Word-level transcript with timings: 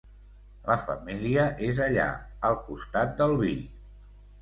La 0.69 0.77
família 0.85 1.45
és 1.69 1.83
allà, 1.89 2.09
al 2.51 2.59
costat 2.73 3.17
del 3.23 3.39
vi. 3.47 3.57